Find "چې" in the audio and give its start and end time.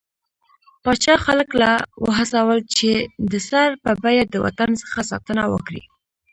2.77-2.89